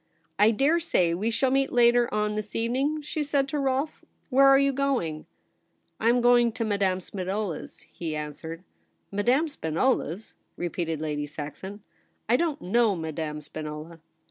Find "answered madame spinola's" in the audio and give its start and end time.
8.15-10.37